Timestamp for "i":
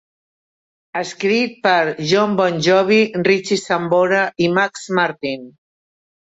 4.47-4.51